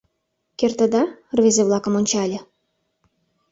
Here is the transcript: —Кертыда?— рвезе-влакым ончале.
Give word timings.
—Кертыда?— 0.59 1.03
рвезе-влакым 1.37 1.93
ончале. 1.99 2.39